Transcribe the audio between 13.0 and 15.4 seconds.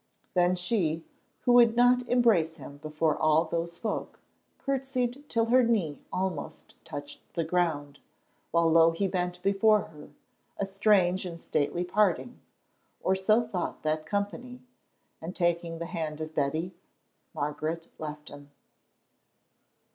or so thought that company; and